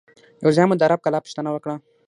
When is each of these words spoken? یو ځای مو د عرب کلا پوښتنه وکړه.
یو 0.43 0.51
ځای 0.55 0.65
مو 0.67 0.75
د 0.77 0.81
عرب 0.87 0.99
کلا 1.05 1.19
پوښتنه 1.25 1.49
وکړه. 1.51 1.75